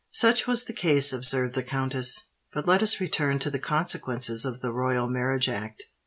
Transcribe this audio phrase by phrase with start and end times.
[0.13, 2.23] "Such was the case," observed the countess.
[2.53, 5.83] "But let us return to the consequences of the Royal Marriage Act.